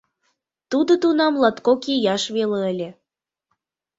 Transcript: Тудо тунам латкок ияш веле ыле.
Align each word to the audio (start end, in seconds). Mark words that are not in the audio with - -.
Тудо 0.71 0.93
тунам 1.01 1.33
латкок 1.41 1.81
ияш 1.95 2.23
веле 2.35 2.59
ыле. 2.71 2.89